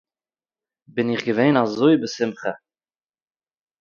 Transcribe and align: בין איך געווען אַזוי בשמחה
בין 0.93 1.07
איך 1.11 1.21
געווען 1.27 1.55
אַזוי 1.63 1.93
בשמחה 2.01 2.51